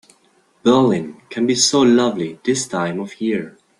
[0.63, 3.55] Berlin can be so lovely this time of year.